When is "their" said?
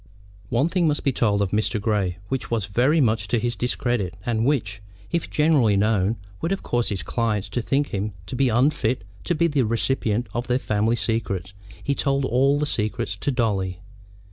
10.47-10.57